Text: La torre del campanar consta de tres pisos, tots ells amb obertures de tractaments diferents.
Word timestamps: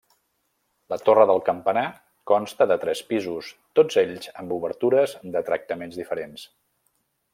La 0.93 0.97
torre 1.09 1.25
del 1.31 1.41
campanar 1.49 1.83
consta 2.31 2.67
de 2.71 2.77
tres 2.85 3.03
pisos, 3.11 3.51
tots 3.81 4.01
ells 4.05 4.31
amb 4.43 4.57
obertures 4.59 5.15
de 5.37 5.45
tractaments 5.51 6.01
diferents. 6.03 6.49